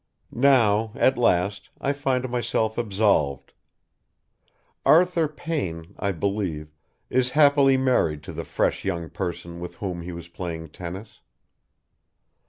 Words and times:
Now, 0.31 0.93
at 0.95 1.15
last, 1.15 1.69
I 1.79 1.93
find 1.93 2.27
myself 2.27 2.75
absolved. 2.75 3.53
Arthur 4.83 5.27
Payne, 5.27 5.93
I 5.99 6.11
believe, 6.11 6.73
is 7.11 7.29
happily 7.37 7.77
married 7.77 8.23
to 8.23 8.33
the 8.33 8.43
fresh 8.43 8.83
young 8.83 9.11
person 9.11 9.59
with 9.59 9.75
whom 9.75 10.01
he 10.01 10.11
was 10.11 10.27
playing 10.27 10.69
tennis. 10.69 11.19